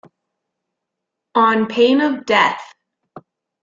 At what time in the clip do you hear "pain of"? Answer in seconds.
1.67-2.25